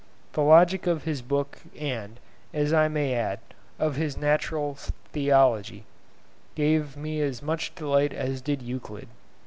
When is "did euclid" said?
8.41-9.09